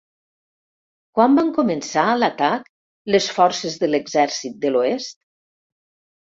[1.17, 2.65] Quan van començar l'atac
[3.17, 5.21] les forces de l'«Exèrcit de l'Oest»?